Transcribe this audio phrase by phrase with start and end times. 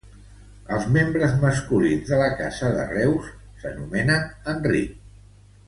[0.77, 3.29] Els membres masculins de la Casa de Reuss
[3.65, 4.27] s'anomenen
[4.57, 4.97] Enric.